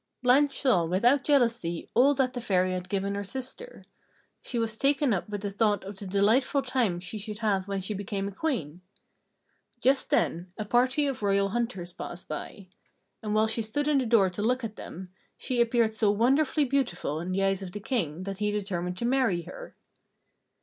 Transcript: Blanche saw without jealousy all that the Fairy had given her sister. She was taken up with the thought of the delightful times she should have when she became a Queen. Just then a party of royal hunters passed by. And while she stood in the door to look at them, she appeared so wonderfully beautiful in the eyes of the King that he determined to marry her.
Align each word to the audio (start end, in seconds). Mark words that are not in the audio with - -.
Blanche 0.23 0.59
saw 0.59 0.83
without 0.83 1.23
jealousy 1.23 1.87
all 1.93 2.15
that 2.15 2.33
the 2.33 2.41
Fairy 2.41 2.71
had 2.71 2.89
given 2.89 3.13
her 3.13 3.23
sister. 3.23 3.85
She 4.41 4.57
was 4.57 4.75
taken 4.75 5.13
up 5.13 5.29
with 5.29 5.41
the 5.43 5.51
thought 5.51 5.83
of 5.83 5.95
the 5.95 6.07
delightful 6.07 6.63
times 6.63 7.03
she 7.03 7.19
should 7.19 7.37
have 7.37 7.67
when 7.67 7.81
she 7.81 7.93
became 7.93 8.27
a 8.27 8.31
Queen. 8.31 8.81
Just 9.79 10.09
then 10.09 10.51
a 10.57 10.65
party 10.65 11.05
of 11.05 11.21
royal 11.21 11.49
hunters 11.49 11.93
passed 11.93 12.27
by. 12.27 12.65
And 13.21 13.35
while 13.35 13.45
she 13.45 13.61
stood 13.61 13.87
in 13.87 13.99
the 13.99 14.07
door 14.07 14.31
to 14.31 14.41
look 14.41 14.63
at 14.63 14.75
them, 14.75 15.09
she 15.37 15.61
appeared 15.61 15.93
so 15.93 16.09
wonderfully 16.09 16.65
beautiful 16.65 17.19
in 17.19 17.31
the 17.31 17.43
eyes 17.43 17.61
of 17.61 17.71
the 17.71 17.79
King 17.79 18.23
that 18.23 18.39
he 18.39 18.49
determined 18.49 18.97
to 18.97 19.05
marry 19.05 19.43
her. 19.43 19.75